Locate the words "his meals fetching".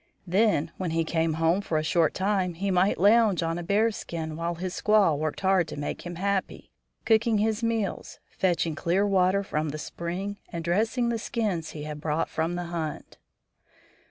7.37-8.73